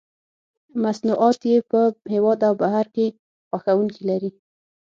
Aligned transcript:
مصنوعات 0.83 1.39
یې 1.51 1.57
په 1.69 1.79
هېواد 2.13 2.39
او 2.47 2.53
بهر 2.61 2.85
کې 2.95 3.05
خوښوونکي 3.49 4.01
لري. 4.09 4.31